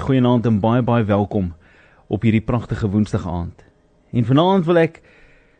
[0.00, 1.50] Goeienaand en baie baie welkom
[2.08, 3.64] op hierdie pragtige Woensdag aand.
[4.16, 5.02] En vanaand wil ek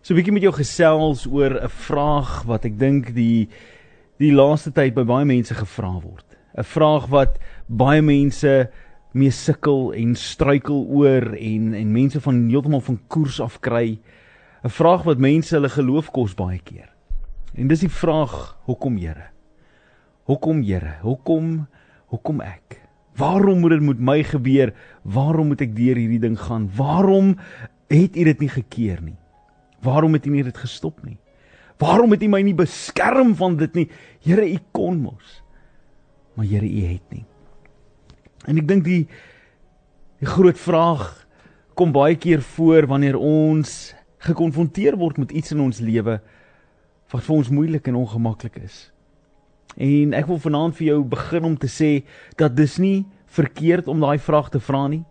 [0.00, 3.48] so 'n bietjie met jou gesels oor 'n vraag wat ek dink die
[4.18, 6.24] die laaste tyd by baie mense gevra word.
[6.56, 8.70] 'n Vraag wat baie mense
[9.12, 14.00] mee sukkel en struikel oor en en mense van heeltemal van koers af kry.
[14.64, 16.88] 'n Vraag wat mense hulle geloof kos baie keer.
[17.54, 19.30] En dis die vraag: Hoekom Here?
[20.24, 20.96] Hoekom Here?
[21.02, 21.66] Hoekom
[22.06, 22.79] hoekom ek?
[23.20, 24.72] Waarom moet dit met my gebeur?
[25.02, 26.70] Waarom moet ek deur hierdie ding gaan?
[26.76, 27.34] Waarom
[27.92, 29.18] het U dit nie gekeer nie?
[29.84, 31.18] Waarom het U nie dit gestop nie?
[31.80, 33.86] Waarom het U my nie beskerm van dit nie?
[34.24, 35.40] Here, U kon mos.
[36.36, 37.24] Maar Here, U het nie.
[38.48, 39.04] En ek dink die
[40.20, 41.04] die groot vraag
[41.78, 46.18] kom baie keer voor wanneer ons gekonfronteer word met iets in ons lewe
[47.10, 48.90] wat vir ons moeilik en ongemaklik is.
[49.76, 52.02] En ek wil vanaand vir jou begin om te sê
[52.36, 55.04] dat dis nie verkeerd om daai vraag te vra nie.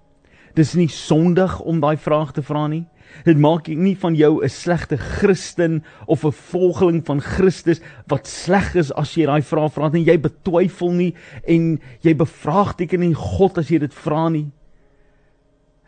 [0.58, 2.86] Dis nie sondig om daai vraag te vra nie.
[3.26, 8.76] Dit maak nie van jou 'n slegte Christen of 'n volgeling van Christus wat sleg
[8.76, 11.14] is as jy daai vraag vra en jy betwyfel nie
[11.48, 14.52] en jy bevraagteken nie God as jy dit vra nie.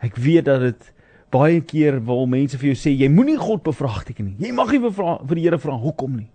[0.00, 0.92] Ek weet dat dit
[1.30, 4.36] baie keer wil mense vir jou sê jy moenie God bevraagteken nie.
[4.38, 6.30] Jy mag nie vir vir die Here vra hoekom nie.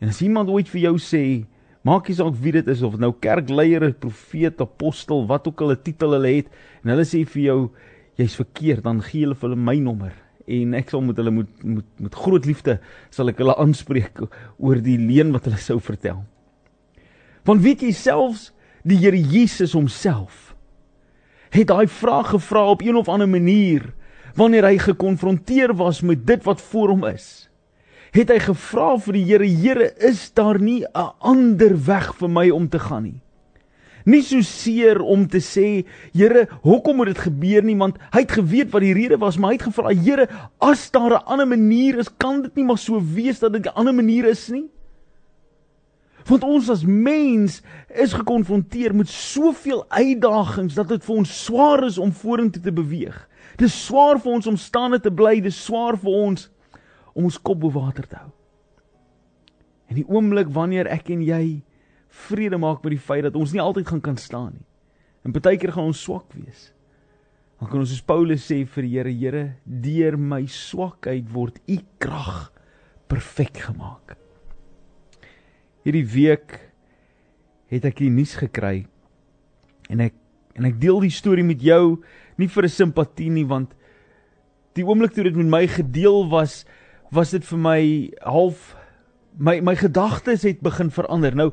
[0.00, 1.44] En as iemand ooit vir jou sê,
[1.84, 5.72] maak nie saak wie dit is of dit nou kerkleier profeet, apostel, wat ook al
[5.72, 6.46] 'n titel hulle het,
[6.82, 7.70] en hulle sê vir jou
[8.16, 11.64] jy's verkeerd, dan gee hulle vir hulle my nommer en ek sal met hulle moet
[11.64, 12.76] moet met groot liefde
[13.14, 14.20] sal ek hulle aanspreek
[14.58, 16.24] oor die leuen wat hulle sou vertel.
[17.48, 18.50] Want weet jy selfs
[18.84, 20.52] die Here Jesus homself
[21.54, 23.92] het daai vraag gevra op een of ander manier
[24.36, 27.48] wanneer hy gekonfronteer was met dit wat voor hom is
[28.14, 32.50] het hy gevra vir die Here, Here, is daar nie 'n ander weg vir my
[32.50, 33.20] om te gaan nie?
[34.06, 37.76] Nie so seer om te sê, Here, hoekom moet dit gebeur nie?
[37.76, 40.28] Want hy het geweet wat die rede was, maar hy het gevra, Here,
[40.60, 43.74] as daar 'n ander manier is, kan dit nie maar so wees dat dit 'n
[43.74, 44.68] ander manier is nie?
[46.26, 51.98] Want ons as mens is gekonfronteer met soveel uitdagings dat dit vir ons swaar is
[51.98, 53.28] om vorentoe te beweeg.
[53.56, 56.50] Dit is swaar vir ons om staande te bly, dit is swaar vir ons
[57.14, 58.30] om ons kop bo water te hou.
[59.90, 61.62] En die oomblik wanneer ek en jy
[62.28, 64.66] vrede maak met die feit dat ons nie altyd gaan kan staan nie.
[65.24, 66.70] En baie keer gaan ons swak wees.
[67.60, 71.78] Dan kan ons soos Paulus sê vir die Here, Here, deur my swakheid word u
[72.02, 72.50] krag
[73.08, 74.16] perfek gemaak.
[75.84, 76.58] Hierdie week
[77.72, 78.84] het ek die nuus gekry
[79.92, 80.20] en ek
[80.54, 81.98] en ek deel die storie met jou
[82.38, 83.74] nie vir 'n simpatie nie want
[84.74, 86.64] die oomblik toe dit met my gedeel was
[87.14, 87.80] was dit vir my
[88.22, 88.74] half
[89.38, 91.34] my my gedagtes het begin verander.
[91.34, 91.52] Nou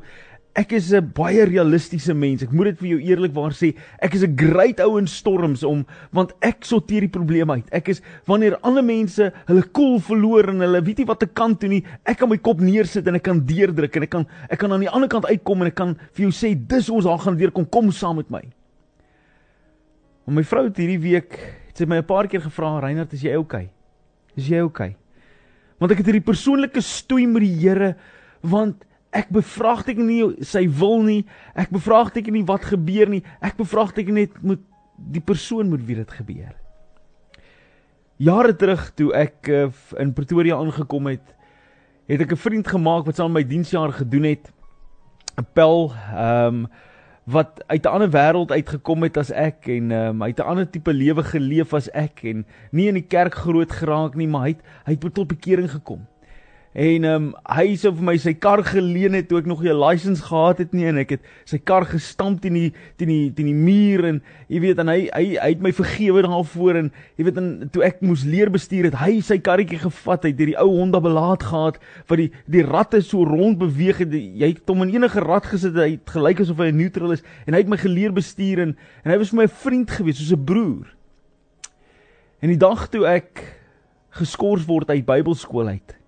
[0.54, 2.42] ek is 'n baie realistiese mens.
[2.42, 3.74] Ek moet dit vir jou eerlikwaar sê.
[4.00, 7.68] Ek is 'n great ou in storms om want ek sorteer die probleme uit.
[7.72, 11.26] Ek is wanneer ander mense hulle koel cool verloor en hulle weet nie wat te
[11.26, 14.26] kan toe nie, ek kan my kop neersit en ek kan deurdruk en ek kan
[14.50, 17.04] ek kan aan die ander kant uitkom en ek kan vir jou sê dis ons
[17.04, 18.42] daar gaan weer kom kom saam met my.
[20.26, 21.32] Maar my vrou het hierdie week
[21.68, 23.64] het sy my 'n paar keer gevra, "Reinhard, is jy oukei?
[23.64, 23.70] Okay?
[24.36, 25.01] Is jy oukei?" Okay?
[25.82, 27.96] Want ek het hierdie persoonlike stoei met die Here
[28.46, 28.84] want
[29.14, 31.22] ek bevraagteken nie sy wil nie.
[31.58, 33.22] Ek bevraagteken nie wat gebeur nie.
[33.42, 34.62] Ek bevraagteken net moet
[34.94, 36.54] die persoon moet wie dit gebeur.
[38.22, 39.66] Jare terug toe ek uh,
[39.98, 41.24] in Pretoria aangekom het,
[42.06, 44.52] het ek 'n vriend gemaak wat saam met my diensjaar gedoen het.
[45.34, 46.66] 'n Pel ehm um,
[47.24, 50.70] wat uit 'n ander wêreld uitgekom het as ek en um, hy het 'n ander
[50.70, 54.48] tipe lewe geleef as ek en nie in die kerk groot geraak nie, maar hy
[54.48, 56.06] het, hy het tot bekering gekom.
[56.72, 59.68] En ehm um, hy sou vir my sy kar geleen het toe ek nog nie
[59.68, 63.32] 'n lisensie gehad het nie en ek het sy kar gestamp teen die teen die
[63.36, 66.90] teen die muur en jy weet en hy hy hy het my vergewe daarvoor en
[67.18, 70.56] jy weet en toe ek moes leer bestuur het hy sy karretjie gevat uit hierdie
[70.56, 71.76] ou Honda belaat gehad
[72.08, 75.76] wat die die ratte so rond beweeg het jy het hom in enige rat gesit
[75.76, 78.76] hy het gelyk asof hy 'n neutral is en hy het my geleer bestuur en
[79.04, 80.88] en hy was vir my 'n vriend gewees soos 'n broer.
[82.40, 83.60] En die dag toe ek
[84.10, 86.00] geskort word uit Bybelskool uit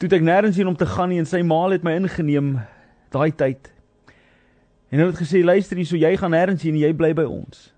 [0.00, 2.54] toe ek nêrens heen om te gaan nie en sy ma het my ingeneem
[3.12, 3.68] daai tyd.
[4.90, 7.68] En hulle het gesê luister hier, so jy gaan nêrens heen, jy bly by ons.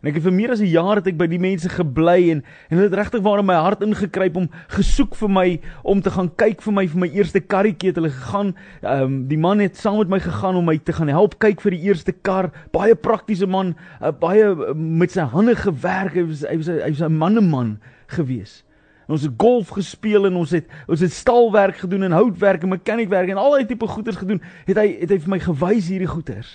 [0.00, 2.40] En ek het vir meer as 'n jaar het ek by die mense gebly en
[2.70, 6.10] en hulle het regtig waar in my hart ingekruip om gesoek vir my om te
[6.10, 8.54] gaan kyk vir my vir my eerste karretjie het hulle gegaan.
[8.80, 11.60] Ehm um, die man het saam met my gegaan om my te gaan help kyk
[11.60, 12.50] vir die eerste kar.
[12.72, 16.14] Baie praktiese man, uh, baie uh, met sy hande gewerk.
[16.14, 17.78] Hy was hy was hy was 'n manneman
[18.08, 18.64] geweest.
[19.10, 22.70] En ons het golf gespeel en ons het ons het staalwerk gedoen en houtwerk en
[22.70, 24.38] mekaniekwerk en al daai tipe goeders gedoen.
[24.68, 26.52] Het hy het hy vir my gewys hierdie goeders.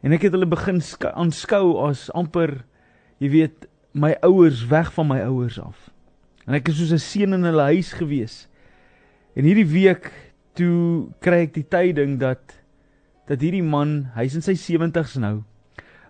[0.00, 0.80] En ek het hulle begin
[1.12, 2.62] aanskou as amper
[3.20, 5.90] jy weet my ouers weg van my ouers af.
[6.48, 8.48] En ek is soos 'n seun in hulle huis gewees.
[9.36, 10.08] En hierdie week
[10.56, 12.56] toe kry ek die tyding dat
[13.28, 15.44] dat hierdie man, hy's in sy 70's nou.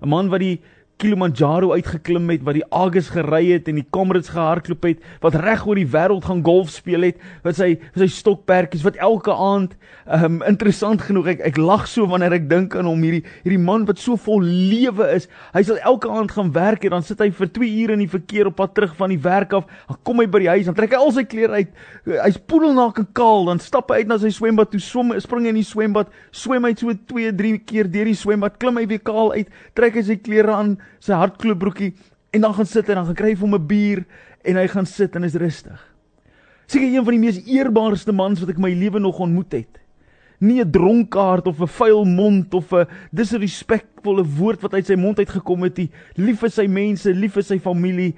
[0.00, 0.62] 'n Man wat die
[1.00, 5.64] Kilimanjaro uitgeklim het, wat die Agus gery het en die Comrades gehardloop het, wat reg
[5.66, 9.76] oor die wêreld gaan golf speel het, wat sy sy stokperdjies wat elke aand
[10.10, 13.86] um interessant genoeg ek ek lag so wanneer ek dink aan hom hierdie hierdie man
[13.88, 15.28] wat so vol lewe is.
[15.54, 18.10] Hy sal elke aand gaan werk en dan sit hy vir 2 ure in die
[18.10, 19.68] verkeer op pad terug van die werk af.
[19.88, 21.74] Dan kom hy by die huis, dan trek hy al sy klere uit.
[22.10, 25.58] Hy's poedelnaak en kaal, dan stap hy uit na sy swembad toe, swem, spring in
[25.58, 29.32] die swembad, swem hy so 2, 3 keer deur die swembad, klim hy weer kaal
[29.36, 31.94] uit, trek hy sy klere aan sy hardkloopbroekie
[32.30, 34.04] en dan gaan sit en dan gaan kry hy vir 'n bier
[34.44, 35.80] en hy gaan sit en is rustig.
[36.66, 39.80] Seker een van die mees eerbaarste mans wat ek in my lewe nog ontmoet het.
[40.40, 45.18] Nie 'n dronkaard of 'n vuil mond of 'n disrespekvolle woord wat uit sy mond
[45.18, 45.90] uitgekom het nie.
[46.16, 48.14] Lief vir sy mense, lief vir sy familie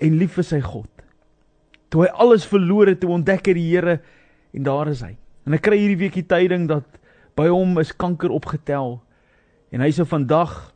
[0.00, 0.88] en lief vir sy God.
[1.90, 4.00] Toe hy alles verloor het, toe ontdek hy die Here
[4.54, 5.16] en daar is hy.
[5.46, 6.84] En ek kry hierdie week die tyding dat
[7.36, 9.00] by hom is kanker opgetel
[9.72, 10.72] en hy sou vandag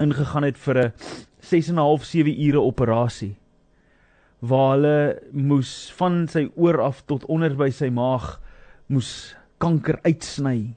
[0.00, 0.92] ingegaan het vir 'n
[1.40, 3.36] 6 en 'n half 7 ure operasie
[4.42, 8.40] waar hulle moes van sy oor af tot onder by sy maag
[8.90, 10.74] moes kanker uitsny.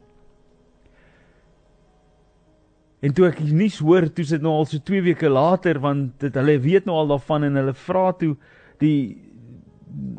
[3.01, 6.37] En toe ek nuus hoor, toe sit nou al so 2 weke later want dit
[6.37, 8.35] hulle weet nou al daarvan en hulle vra toe
[8.81, 9.17] die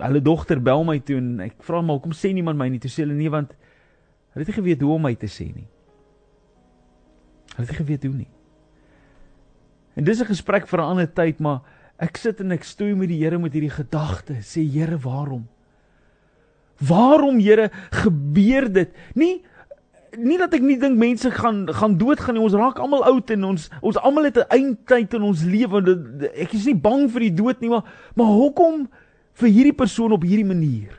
[0.00, 2.90] hulle dogter bel my toe en ek vra maar hoekom sê niemand my nie toe
[2.90, 3.52] sê hulle nee want
[4.32, 5.68] hulle het nie geweet hoe om my te sê nie.
[7.54, 8.30] Hulle het nie geweet hoe nie.
[9.96, 11.60] En dis 'n gesprek vir 'n ander tyd, maar
[11.98, 15.48] ek sit en ek stoei met die Here met hierdie gedagte, sê Here, waarom?
[16.78, 18.90] Waarom, Here, gebeur dit?
[19.14, 19.42] Nie
[20.16, 22.42] nie dat ek nie dink mense gaan gaan doodgaan nie.
[22.42, 26.30] Ons raak almal oud en ons ons almal het 'n eindtyd in ons lewe.
[26.34, 27.84] Ek is nie bang vir die dood nie, maar
[28.14, 28.88] maar hoekom
[29.34, 30.98] vir hierdie persoon op hierdie manier?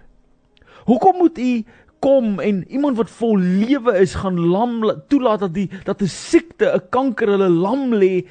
[0.86, 1.64] Hoekom moet u
[2.00, 6.74] kom en iemand wat vol lewe is gaan lam toelaat dat die dat 'n siekte,
[6.74, 8.26] 'n kanker hulle lam lê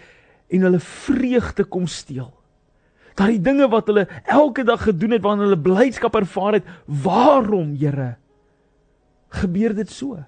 [0.49, 2.31] en hulle vreugde kom steel.
[3.17, 8.17] Daardie dinge wat hulle elke dag gedoen het wanneer hulle blydskap ervaar het, waarom, Here?
[9.29, 10.21] Gebeur dit so?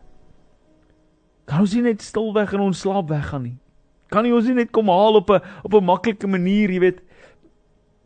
[1.49, 3.57] Kan ons nie net stilweg in ons slaap weggaan nie?
[4.13, 7.01] Kan nie ons nie net kom haal op 'n op 'n maklike manier, jy weet,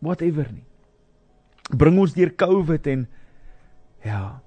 [0.01, 0.65] whatever nie.
[1.71, 3.09] Bring ons deur COVID en
[4.05, 4.43] ja,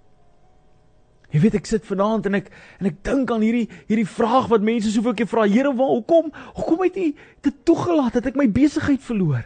[1.35, 2.45] Jy weet ek sit vanaand en ek
[2.79, 6.29] en ek dink aan hierdie hierdie vraag wat mense soveel keer vra, Here, waar hoekom
[6.55, 7.09] hoekom het U
[7.43, 9.43] dit toegelaat dat ek my besigheid verloor?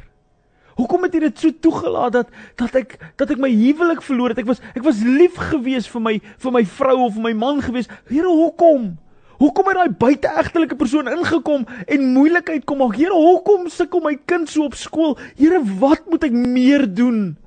[0.77, 2.30] Hoekom het U dit so toegelaat dat
[2.62, 4.44] dat ek dat ek my huwelik verloor het?
[4.44, 6.15] Ek was ek was lief gewees vir my
[6.45, 7.89] vir my vrou of vir my man gewees.
[8.06, 8.94] Here, hoekom?
[9.39, 13.00] Hoekom het daai buiteegtelike persoon ingekom en moeilikheid kom maak?
[13.01, 15.18] Here, hoekom sukkel my kind so op skool?
[15.39, 17.39] Here, wat moet ek meer doen?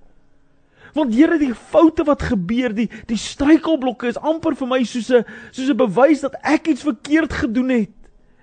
[0.92, 5.24] Want Here, die foute wat gebeur, die die struikelblokke is amper vir my soos 'n
[5.50, 7.96] soos 'n bewys dat ek iets verkeerd gedoen het.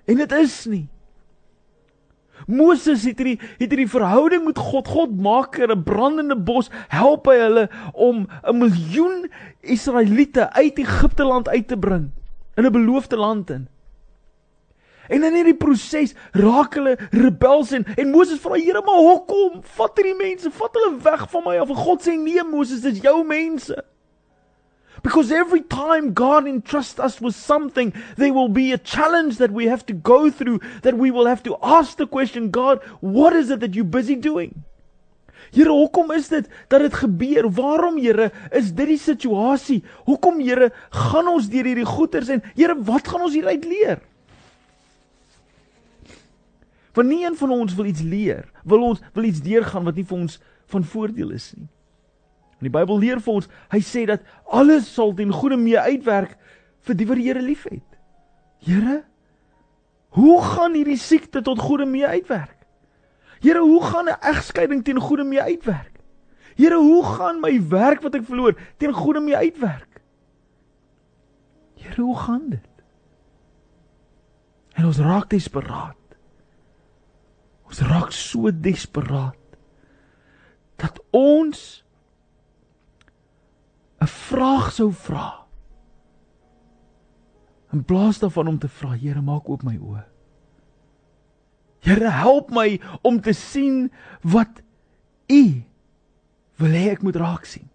[0.06, 0.88] En dit is nie.
[2.46, 4.88] Moses het hierdie het hierdie verhouding met God.
[4.88, 9.30] God maak 'n brandende bos, help hy hulle om 'n miljoen
[9.60, 12.10] Israeliete uit Egipte land uit te bring
[12.56, 13.68] in 'n beloofde land in.
[15.10, 19.60] En in hierdie proses raak hulle rebels en en Moses vra Here, maar hoekom?
[19.76, 21.72] Vat hierdie mense, vat hulle weg van my af.
[21.72, 23.74] En God sê nee, Moses, dis jou mense.
[25.02, 29.66] Because every time God entrusts us with something, there will be a challenge that we
[29.66, 33.50] have to go through, that we will have to ask the question, God, what is
[33.50, 34.62] it that you're busy doing?
[35.50, 37.48] Here, hoekom is dit dat dit gebeur?
[37.50, 39.80] Waarom, Here, is dit die situasie?
[40.06, 44.04] Hoekom, Here, gaan ons deur hierdie goeters en Here, wat gaan ons hieruit leer?
[46.94, 50.06] Want nie een van ons wil iets leer, wil ons wil iets deurgaan wat nie
[50.06, 50.40] vir ons
[50.72, 51.68] van voordeel is nie.
[52.60, 56.36] En die Bybel leer vir ons, hy sê dat alles sal ten goeie mee uitwerk
[56.86, 57.86] vir die wat die Here liefhet.
[58.60, 59.02] Here,
[60.16, 62.58] hoe gaan hierdie siekte tot goeie mee uitwerk?
[63.40, 66.00] Here, hoe gaan 'n egskeiding ten goeie mee uitwerk?
[66.56, 70.02] Here, hoe gaan my werk wat ek verloor ten goeie mee uitwerk?
[71.74, 72.68] Here, hoe gaan dit?
[74.74, 75.99] En ons raak desperaat.
[77.70, 79.38] Ons raak so desperaat
[80.80, 81.84] dat ons
[84.00, 85.46] 'n vraag sou vra.
[87.72, 90.04] In plaas daarvan om te vra, Here, maak oop my oë.
[91.80, 93.90] Here, help my om te sien
[94.22, 94.62] wat
[95.30, 95.62] U
[96.56, 97.68] wil hê ek moet raak sien.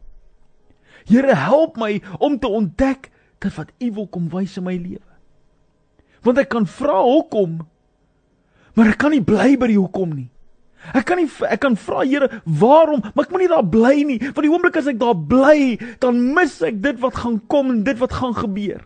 [1.05, 5.15] Here, help my om te ontdek dat wat U wil kom wys in my lewe.
[6.25, 7.59] Want ek kan vra hoekom,
[8.75, 10.29] maar ek kan nie bly by die hoekom nie.
[10.93, 13.01] Ek kan nie ek kan vra Here, waarom?
[13.13, 14.19] Maar ek moet nie daar bly nie.
[14.21, 17.81] Want die oomblik as ek daar bly, dan mis ek dit wat gaan kom en
[17.87, 18.83] dit wat gaan gebeur.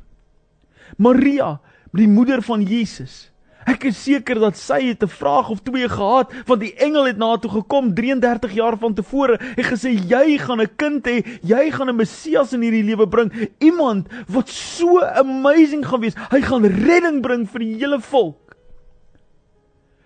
[0.97, 1.57] Maria,
[1.95, 3.27] die moeder van Jesus.
[3.69, 7.17] Ek is seker dat sy het 'n vraag of twee gehad want die engel het
[7.17, 11.23] na haar toe gekom 33 jaar van tevore en gesê jy gaan 'n kind hê,
[11.43, 16.15] jy gaan 'n Messias in hierdie lewe bring, iemand wat so amazing gaan wees.
[16.31, 18.48] Hy gaan redding bring vir die hele volk.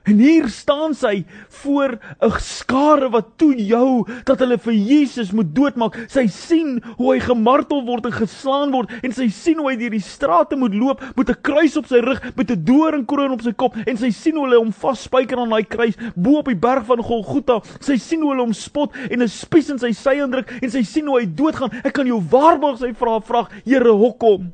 [0.04, 1.24] En hier staan sy
[1.64, 5.96] voor 'n skare wat toe jou dat hulle vir Jesus moet doodmaak.
[6.08, 9.96] Sy sien hoe hy gemartel word en geslaan word en sy sien hoe hy deur
[9.96, 13.54] die strate moet loop met 'n kruis op sy rug, met 'n doringkroon op sy
[13.54, 16.86] kop en sy sien hoe hulle hom vasspyker aan daai kruis bo op die berg
[16.86, 17.62] van Golgotha.
[17.80, 20.84] Sy sien hoe hulle hom spot en 'n spies in sy sy indruk en sy
[20.84, 21.72] sien hoe hy doodgaan.
[21.84, 24.52] Ek kan jou waarborg sy vra vra, Here, hoekom?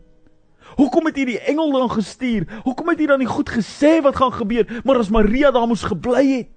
[0.80, 2.46] Hoekom het hy die engel dan gestuur?
[2.64, 5.84] Hoekom het hy dan nie goed gesê wat gaan gebeur, maar as Maria daar moes
[5.84, 6.54] gebly het?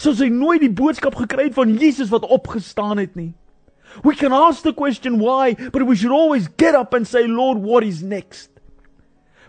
[0.00, 3.34] Sou sy nooit die boodskap gekry het van Jesus wat opgestaan het nie.
[4.02, 7.62] We can ask the question why, but we should always get up and say Lord,
[7.62, 8.50] what is next?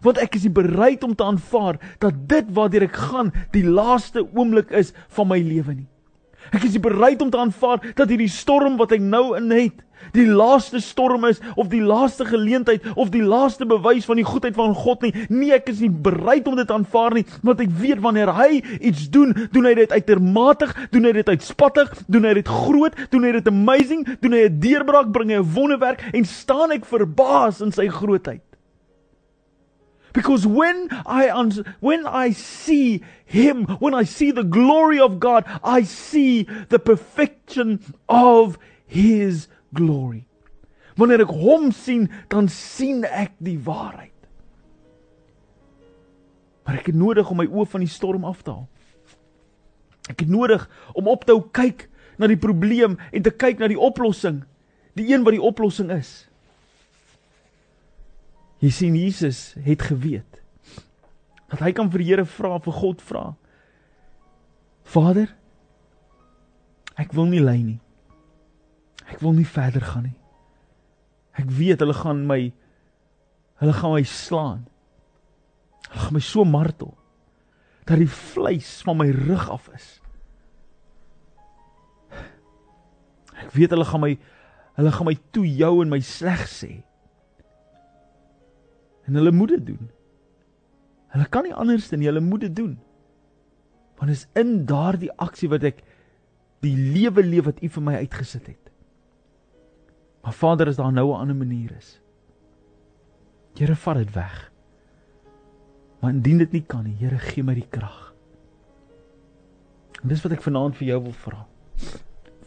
[0.05, 4.69] Want ek is bereid om te aanvaar dat dit waartoe ek gaan die laaste oomblik
[4.75, 5.89] is van my lewe nie.
[6.53, 9.81] Ek is bereid om te aanvaar dat hierdie storm wat ek nou in het,
[10.13, 14.55] die laaste storm is of die laaste geleentheid of die laaste bewys van die goedheid
[14.55, 15.13] van God nie.
[15.29, 19.09] Nee, ek is nie bereid om dit aanvaar nie, want ek weet wanneer hy iets
[19.09, 23.35] doen, doen hy dit uitermatig, doen hy dit uitspattig, doen hy dit groot, doen hy
[23.39, 27.71] dit amazing, doen hy 'n deurbraak, bring hy 'n wonderwerk en staan ek verbaas in
[27.71, 28.41] sy grootheid.
[30.15, 31.27] Because when I
[31.81, 37.81] when I see him, when I see the glory of God, I see the perfection
[38.07, 38.57] of
[38.87, 40.25] his glory.
[40.95, 44.13] Wanneer ek hom sien, dan sien ek die waarheid.
[46.65, 48.67] Maar ek het nodig om my oë van die storm af te haal.
[50.09, 51.87] Ek het nodig om op te hou kyk
[52.21, 54.43] na die probleem en te kyk na die oplossing,
[54.97, 56.25] die een wat die oplossing is.
[58.63, 60.41] Jy sien Jesus het geweet
[61.51, 63.25] dat hy kan vir die Here vra, vir God vra.
[64.89, 65.29] Vader,
[66.99, 67.79] ek wil nie ly nie.
[69.25, 70.17] Wil nie verder gaan nie.
[71.33, 72.39] Ek weet hulle gaan my
[73.57, 74.65] hulle gaan my slaan.
[75.89, 76.93] Hulle gaan my so martel
[77.85, 79.87] dat die vleis van my rug af is.
[83.35, 84.13] Ek weet hulle gaan my
[84.75, 86.71] hulle gaan my toe jou en my sleg sê.
[89.05, 89.89] En hulle moet dit doen.
[91.15, 92.75] Hulle kan nie anders dan hulle moet dit doen.
[93.97, 95.81] Want is in daardie aksie wat ek
[96.65, 98.64] die lewe leef wat U vir my uitgesit het.
[100.25, 102.01] Maar Vader, as daar nou 'n ander manier is.
[103.53, 104.51] Here, vat dit weg.
[105.99, 108.13] Maar indien dit nie kan nie, Here, gee my die krag.
[110.01, 111.47] En dis wat ek vanaand vir jou wil vra.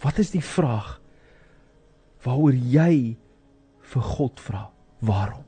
[0.02, 1.00] Wat is die vraag
[2.22, 3.16] waaroor jy
[3.80, 4.70] vir God vra?
[4.98, 5.44] Waarom?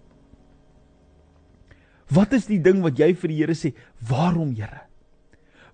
[2.10, 3.74] Wat is die ding wat jy vir die Here sê?
[4.08, 4.89] Waarom, Here?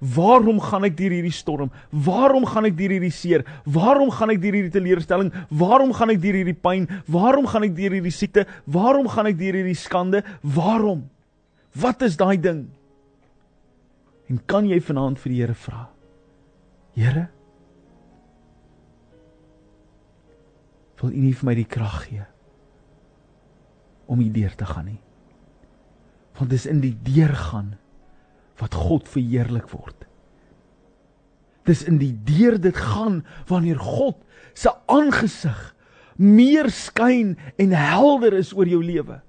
[0.00, 1.70] Waarom gaan ek deur hierdie storm?
[1.90, 3.44] Waarom gaan ek deur hierdie seer?
[3.64, 5.32] Waarom gaan ek deur hierdie teleurstelling?
[5.48, 6.88] Waarom gaan ek deur hierdie pyn?
[7.08, 8.46] Waarom gaan ek deur hierdie siekte?
[8.66, 10.22] Waarom gaan ek deur hierdie skande?
[10.42, 11.06] Waarom?
[11.76, 12.66] Wat is daai ding?
[14.28, 15.86] En kan jy vanaand vir die Here vra?
[16.96, 17.26] Here,
[21.00, 22.24] wil U nie vir my die krag gee
[24.08, 25.00] om hierdeur te gaan nie?
[26.38, 27.74] Want dis in die deurgaan
[28.60, 30.06] wat God verheerlik word.
[31.66, 34.18] Dis in die deur dit gaan wanneer God
[34.56, 35.58] se aangesig
[36.16, 39.20] meer skyn en helder is oor jou lewe.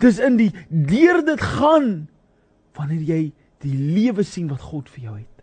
[0.00, 2.06] Dis in die deur dit gaan
[2.78, 3.22] wanneer jy
[3.64, 5.34] die lewe sien wat God vir jou het.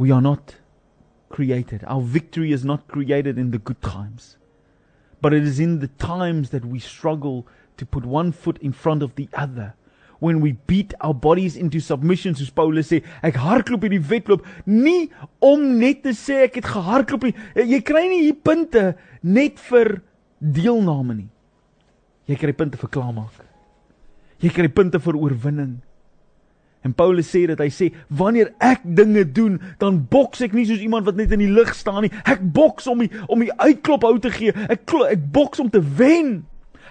[0.00, 0.56] We are not
[1.28, 1.84] created.
[1.84, 4.36] Our victory is not created in the good times.
[5.20, 7.46] But it is in the times that we struggle
[7.76, 9.74] to put one foot in front of the other.
[10.18, 15.10] When we beat our bodies into submission soos Paulus sê ek hardloop hierdie wedloop nie
[15.42, 17.34] om net te sê ek het gehardloop nie.
[17.58, 19.98] Jy kry nie hier punte net vir
[20.38, 21.30] deelname nie.
[22.30, 23.42] Jy kry punte vir klaarmaak.
[24.42, 25.80] Jy kry punte vir oorwinning.
[26.82, 30.82] En Paulus sê dat hy sê wanneer ek dinge doen dan boks ek nie soos
[30.82, 32.14] iemand wat net in die lug staan nie.
[32.26, 34.54] Ek boks om die om die uitklop hou te gee.
[34.70, 36.42] Ek ek boks om te wen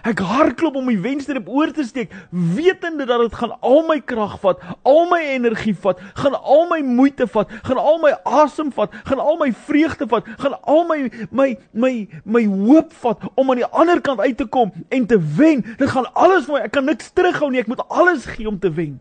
[0.08, 4.00] Ek hardloop om my wenster op oor te steek, wetende dat dit gaan al my
[4.02, 8.72] krag vat, al my energie vat, gaan al my moeite vat, gaan al my asem
[8.74, 11.94] vat, gaan al my vreugde vat, gaan al my my my
[12.26, 15.62] my hoop vat om aan die ander kant uit te kom en te wen.
[15.78, 16.64] Dit gaan alles vir my.
[16.66, 17.62] Ek kan niks terughou nie.
[17.62, 18.98] Ek moet alles gee om te wen.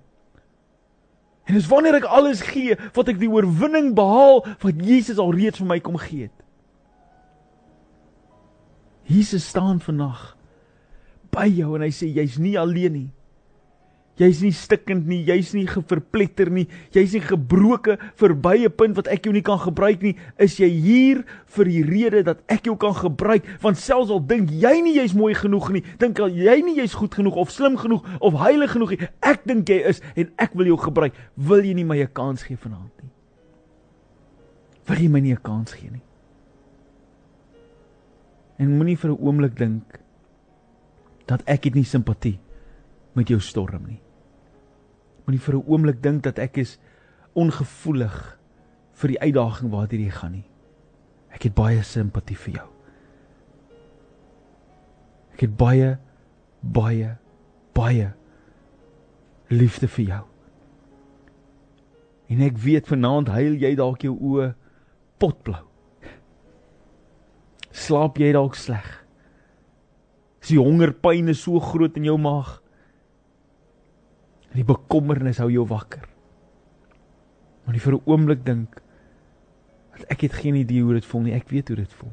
[1.48, 5.58] En dis wanneer ek alles gee, wat ek die oorwinning behaal wat Jesus al reeds
[5.62, 6.36] vir my kom gee het.
[9.10, 10.36] Jesus staan vandag
[11.40, 13.08] by jou en hy sê jy's nie alleen nie.
[14.20, 19.08] Jy's nie stikkend nie, jy's nie geverpletter nie, jy's nie gebroke verby 'n punt wat
[19.08, 20.16] ek jou nie kan gebruik nie.
[20.36, 23.44] Is jy hier vir die rede dat ek jou kan gebruik?
[23.62, 26.92] Want selfs al dink jy nie jy's mooi genoeg nie, dink al jy nie jy's
[26.92, 30.52] goed genoeg of slim genoeg of heilig genoeg nie, ek dink jy is en ek
[30.54, 31.14] wil jou gebruik.
[31.36, 33.10] Wil jy nie my 'n kans gee vanaand nie?
[34.86, 36.02] Wil jy my nie 'n kans gee nie?
[38.58, 40.00] En moenie vir 'n oomblik dink
[41.30, 42.38] dat ek het nie simpatie
[43.14, 44.00] met jou storm nie
[45.30, 46.78] moenie vir 'n oomblik dink dat ek is
[47.34, 48.38] ongevoelig
[48.92, 50.48] vir die uitdaging waartoe jy gaan nie.
[51.30, 52.68] Ek het baie simpatie vir jou.
[55.32, 55.98] Ek het baie
[56.60, 57.16] baie
[57.72, 58.12] baie
[59.48, 60.24] liefde vir jou.
[62.28, 64.54] En ek weet vanaand huil jy dalk jou oë
[65.18, 65.64] potblou.
[67.70, 69.06] Slaap jy dalk sleg?
[70.50, 72.56] Is die hongerpyn so groot in jou maag?
[74.50, 76.08] Die bekommernis hou jou wakker.
[77.62, 78.82] Maar nie vir 'n oomblik dink
[79.94, 81.34] dat ek het geen idee hoe dit voel nie.
[81.34, 82.10] Ek weet hoe dit voel.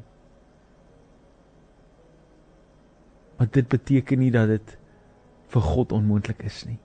[3.38, 4.78] Maar dit beteken nie dat dit
[5.48, 6.78] vir God onmoontlik is nie.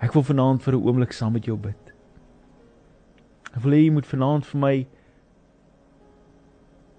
[0.00, 1.94] Ek wil vanaand vir 'n oomblik saam met jou bid.
[3.54, 4.86] Ek wil hê jy moet vanaand vir my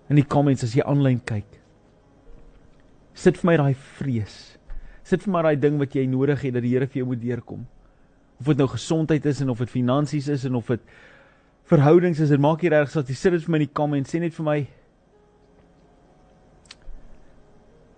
[0.10, 1.65] in die comments as jy aanlyn kyk.
[3.16, 4.56] Sit vir my daai vrees
[5.06, 7.22] sit vir maar daai ding wat jy nodig het dat die Here vir jou moet
[7.22, 7.66] deurkom.
[8.42, 10.82] Of dit nou gesondheid is en of dit finansies is en of dit
[11.70, 14.14] verhoudings is, dit maak nie reg as jy sit dit vir my in die comments
[14.14, 14.58] sê net vir my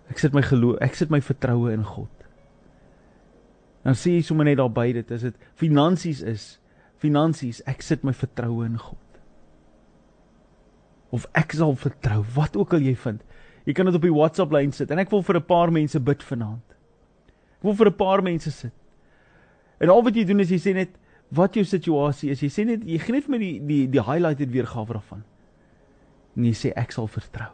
[0.07, 2.21] Ek sit my geloof, ek sit my vertroue in God.
[3.83, 6.45] Dan sê jy sommer net daar by dit, as dit finansies is,
[7.03, 9.19] finansies, ek sit my vertroue in God.
[11.11, 13.19] Of ek sal vertrou, wat ook al jy vind.
[13.67, 15.99] Jy kan dit op die WhatsApp lyn sit en ek wil vir 'n paar mense
[15.99, 16.67] bid vanaand.
[17.59, 18.73] Ek wil vir 'n paar mense sit.
[19.79, 20.97] En al wat jy doen is jy sê net
[21.31, 22.41] wat jou situasie is.
[22.41, 25.23] Jy sê net jy gee net vir my die die die highlighted weergawe daarvan.
[26.37, 27.51] En jy sê ek sal vertrou.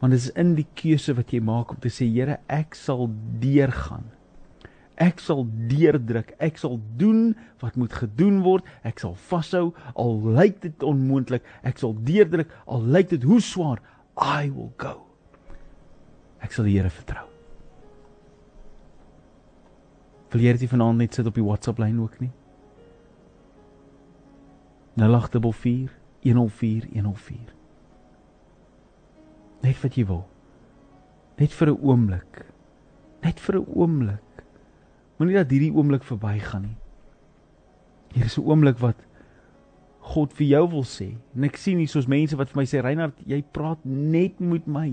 [0.00, 3.08] Want dit is in die keuse wat jy maak om te sê Here, ek sal
[3.40, 4.04] deurgaan.
[5.00, 6.34] Ek sal deurdruk.
[6.38, 8.66] Ek sal doen wat moet gedoen word.
[8.86, 11.42] Ek sal vashou al lyk dit onmoontlik.
[11.66, 13.80] Ek sal deurdruk al lyk dit hoe swaar.
[14.16, 15.06] I will go.
[16.40, 17.26] Ek sal die Here vertrou.
[20.34, 22.32] Wil jy dit vanaand net sit op die WhatsApp lyn ook nie?
[24.98, 27.52] 0844 104 104
[29.64, 30.24] Net wat jy wil.
[31.38, 32.44] Net vir 'n oomblik.
[33.22, 34.44] Net vir 'n oomblik.
[35.18, 36.76] Moenie dat hierdie oomblik verbygaan nie.
[38.12, 38.96] Hier is 'n oomblik wat
[40.04, 41.14] God vir jou wil sê.
[41.36, 44.66] En ek sien hier soos mense wat vir my sê Reinhard, jy praat net met
[44.68, 44.90] my.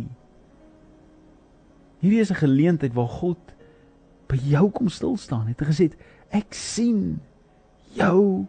[2.02, 3.38] Hierdie is 'n geleentheid waar God
[4.28, 5.92] by jou kom stil staan het en gesê
[6.32, 7.20] ek sien
[7.96, 8.48] jou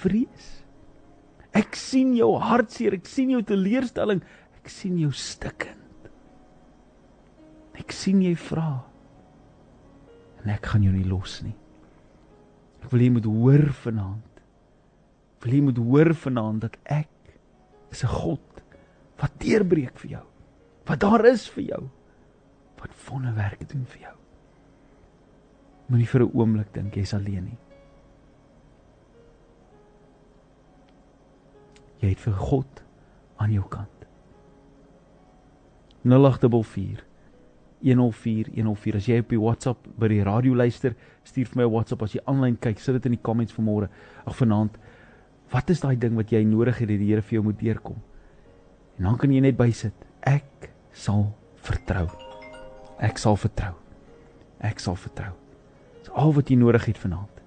[0.00, 0.64] vrees.
[1.52, 4.22] Ek sien jou hartseer, ek sien jou teleurstelling,
[4.56, 5.76] ek sien jou stikkend.
[7.78, 8.84] Ek sien jy vra.
[10.44, 11.54] En ek gaan jou nie los nie.
[12.82, 14.27] Ek wil jy moet hoor vanaand.
[15.42, 17.08] Wil jy moet hoor vanaand dat ek
[17.90, 18.62] is 'n God
[19.18, 20.26] wat deurbreek vir jou.
[20.86, 21.88] Wat daar is vir jou.
[22.78, 24.16] Wat wonderwerke doen vir jou.
[25.88, 27.58] Moenie vir 'n oomblik dink jy's alleen nie.
[32.00, 32.84] Jy het vir God
[33.36, 34.06] aan jou kant.
[36.04, 37.04] 0844
[37.80, 41.72] 104 104 as jy op die WhatsApp by die radio luister, stuur vir my 'n
[41.72, 43.88] WhatsApp as jy aanlyn kyk, sit dit in die comments vir môre.
[44.26, 44.78] Ag vanaand,
[45.50, 47.98] wat is daai ding wat jy nodig het dat die Here vir jou moet deurkom?
[48.98, 49.94] En dan kan jy net bysit.
[50.22, 52.08] Ek sal vertrou.
[52.98, 53.74] Ek sal vertrou.
[54.60, 55.34] Ek sal vertrou
[56.18, 57.42] al wat jy nodig het vanaand.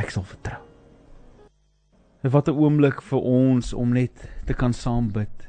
[0.00, 0.60] Ek sal vertrou.
[2.22, 5.48] Wat 'n oomblik vir ons om net te kan saam bid.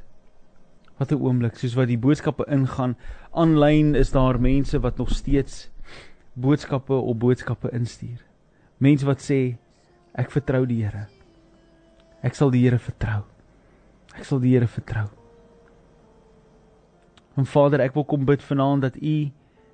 [0.97, 2.95] Wat 'n oomblik soos wat die boodskappe ingaan.
[3.31, 5.69] Aanlyn is daar mense wat nog steeds
[6.33, 8.25] boodskappe op boodskappe instuur.
[8.77, 9.57] Mense wat sê
[10.15, 11.07] ek vertrou die Here.
[12.23, 13.21] Ek sal die Here vertrou.
[14.15, 15.09] Ek sal die Here vertrou.
[17.35, 19.15] En Vader, ek wil kom bid vanaand dat U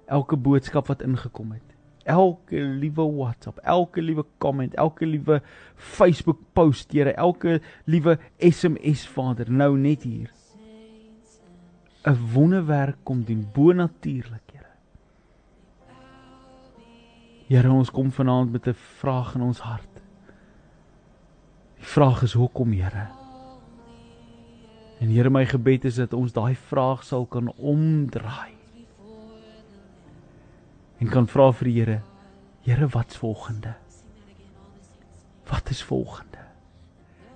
[0.09, 1.75] elke boodskap wat ingekom het,
[2.09, 5.41] elke liewe WhatsApp, elke liewe comment, elke liewe
[5.75, 10.31] Facebook post, Here, elke liewe SMS Vader, nou net hier
[12.07, 14.73] 'n wonderwerk kom doen bonatuurlik, Here.
[17.47, 19.98] Here, ons kom vanaand met 'n vraag in ons hart.
[21.80, 23.08] Die vraag is hoekom, Here?
[25.00, 28.52] En Here, my gebed is dat ons daai vraag sal kan omdraai.
[31.00, 32.00] En kan vra vir die Here,
[32.68, 33.78] Here, wat's volgende?
[35.50, 36.44] Wat is volgende?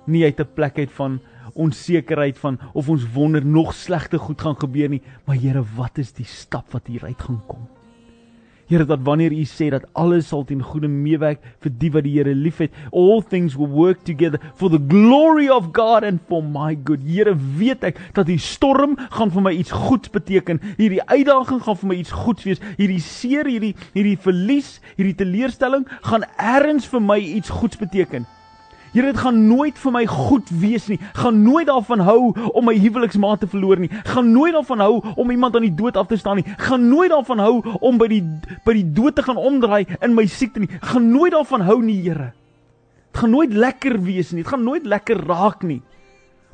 [0.05, 1.21] Nie uit 'n plek uit van
[1.53, 6.11] onsekerheid van of ons wonder nog slegte goed gaan gebeur nie, maar Here, wat is
[6.11, 7.67] die stap wat hier uit gaan kom?
[8.71, 12.13] Here dat wanneer U sê dat alles sal ten goeie meewerk vir die wat die
[12.15, 16.75] Here liefhet, all things will work together for the glory of God and for my
[16.75, 17.03] good.
[17.03, 20.61] Here, weet ek dat die storm gaan vir my iets goeds beteken.
[20.77, 22.63] Hierdie uitdaging gaan vir my iets goeds wees.
[22.79, 28.27] Hierdie seer, hierdie hierdie verlies, hierdie teleurstelling gaan ergens vir my iets goeds beteken.
[28.93, 30.99] Here dit gaan nooit vir my goed wees nie.
[31.17, 33.89] Gaan nooit daarvan hou om my huweliksmaat te verloor nie.
[34.05, 36.45] Gaan nooit daarvan hou om iemand aan die dood af te staan nie.
[36.61, 38.21] Gaan nooit daarvan hou om by die
[38.67, 40.69] by die dood te gaan omdraai in my siekte nie.
[40.93, 42.29] Gaan nooit daarvan hou nie, Here.
[43.09, 44.43] Dit gaan nooit lekker wees nie.
[44.43, 45.81] Dit gaan nooit lekker raak nie.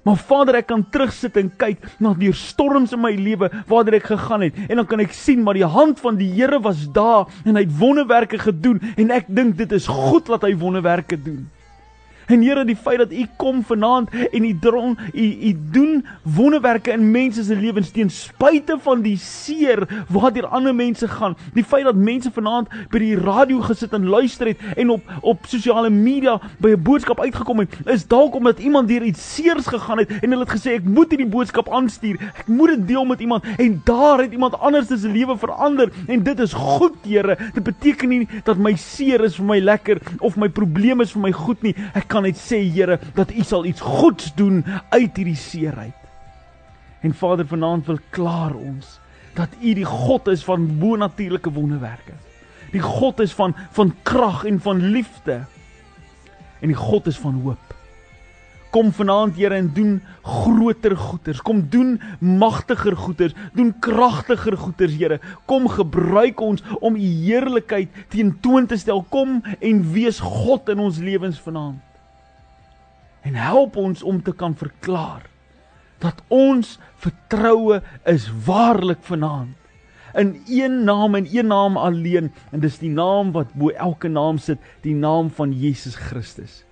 [0.07, 4.07] Maar Vader, ek kan terugsit en kyk na die storms in my lewe waartoe ek
[4.13, 7.27] gegaan het en dan kan ek sien maar die hand van die Here was daar
[7.43, 11.49] en hy het wonderwerke gedoen en ek dink dit is goed dat hy wonderwerke doen.
[12.29, 16.91] En Here, die feit dat U kom vanaand en U dron, U U doen wonderwerke
[16.93, 19.81] in mense se lewens teen spyte van die seer
[20.13, 21.33] waardeur ander mense gaan.
[21.55, 25.47] Die feit dat mense vanaand by die radio gesit en luister het en op op
[25.49, 29.97] sosiale media by 'n boodskap uitgekom het, is dalk omdat iemand deur iets seers gegaan
[29.97, 32.19] het en hulle het gesê ek moet hierdie boodskap aanstuur.
[32.37, 36.23] Ek moet dit deel met iemand en daar het iemand anders se lewe verander en
[36.23, 37.37] dit is goed, Here.
[37.53, 41.21] Dit beteken nie dat my seer is vir my lekker of my probleme is vir
[41.21, 41.75] my goed nie.
[41.93, 45.95] Ek kan kan net sê Here dat U sal iets goeds doen uit hierdie seerheid.
[47.01, 48.97] En Vader vanaand wil klaar ons
[49.37, 52.17] dat U die God is van bonatuurlike wonderwerke.
[52.73, 55.45] Die God is van van krag en van liefde.
[56.59, 57.75] En die God is van hoop.
[58.69, 61.39] Kom vanaand Here en doen groter goeders.
[61.41, 63.33] Kom doen magtiger goeders.
[63.55, 65.21] Doen kragtiger goeders, Here.
[65.47, 69.05] Kom gebruik ons om u heerlikheid teen toon te stel.
[69.09, 71.88] Kom en wees God in ons lewens vanaand
[73.21, 75.27] en help ons om te kan verklaar
[75.99, 79.55] dat ons vertroue is waarlik vanaand.
[80.15, 84.37] In een naam en een naam alleen en dis die naam wat bo elke naam
[84.37, 86.63] sit die naam van Jesus Christus.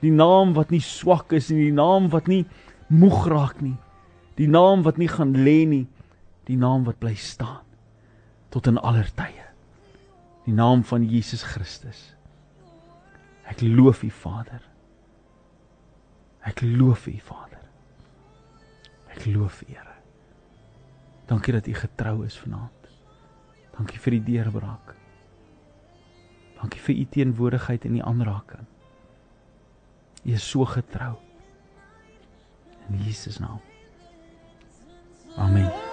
[0.00, 2.46] Die naam wat nie swak is nie die naam wat nie
[2.88, 3.76] moeg raak nie
[4.40, 5.86] die naam wat nie gaan lê nie
[6.48, 7.60] die naam wat bly staan
[8.50, 9.44] tot in aller tye.
[10.42, 12.16] Die naam van Jesus Christus.
[13.46, 14.64] Ek loof u Vader
[16.48, 17.64] Ek loof U, Vader.
[19.12, 19.96] Ek loof U, Here.
[21.30, 22.88] Dankie dat U getrou is vanaand.
[23.76, 24.94] Dankie vir die deurbraak.
[26.60, 28.66] Dankie vir U teenwoordigheid in die aanraking.
[30.24, 31.16] U is so getrou.
[32.90, 33.60] In Jesus naam.
[35.36, 35.88] Amen.